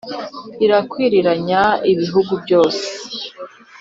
[0.65, 2.83] Irakwiriranya ibihugu byose